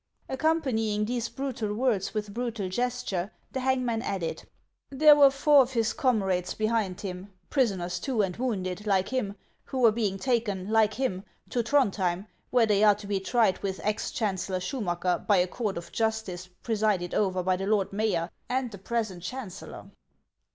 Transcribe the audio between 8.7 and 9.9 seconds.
like him, who